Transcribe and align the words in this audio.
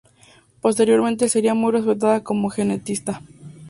Posteriormente 0.61 1.29
sería 1.29 1.53
muy 1.53 1.71
respetada 1.73 2.23
como 2.23 2.49
genetista. 2.49 3.21